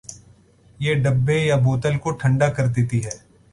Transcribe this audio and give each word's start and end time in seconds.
یہ 0.79 0.93
ڈبے 1.03 1.37
یا 1.39 1.55
بوتل 1.55 1.97
کو 1.97 2.11
ٹھنڈا 2.11 2.49
کردیتی 2.49 3.03
ہے۔ 3.05 3.15